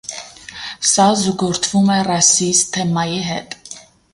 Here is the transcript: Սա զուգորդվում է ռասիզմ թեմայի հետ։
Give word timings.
Սա 0.91 1.05
զուգորդվում 1.19 1.91
է 1.97 1.99
ռասիզմ 2.09 2.65
թեմայի 2.79 3.21
հետ։ 3.31 3.59